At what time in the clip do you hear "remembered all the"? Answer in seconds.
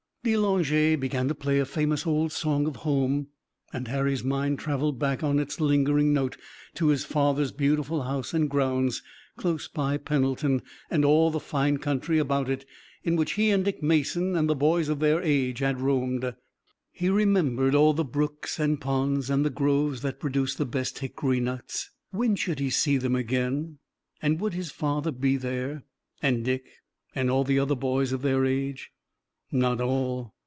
17.09-18.05